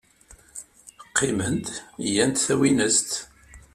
Qqiment, 1.09 1.67
gant 2.13 2.37
tawinest. 2.45 3.09